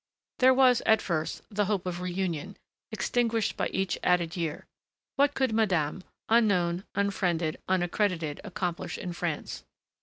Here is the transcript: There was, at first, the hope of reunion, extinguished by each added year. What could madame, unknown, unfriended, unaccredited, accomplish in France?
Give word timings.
There 0.39 0.51
was, 0.51 0.81
at 0.87 0.99
first, 0.99 1.43
the 1.51 1.65
hope 1.65 1.85
of 1.85 2.01
reunion, 2.01 2.57
extinguished 2.91 3.55
by 3.55 3.67
each 3.67 3.99
added 4.03 4.35
year. 4.35 4.65
What 5.15 5.35
could 5.35 5.53
madame, 5.53 6.03
unknown, 6.27 6.85
unfriended, 6.95 7.61
unaccredited, 7.67 8.41
accomplish 8.43 8.97
in 8.97 9.13
France? 9.13 9.63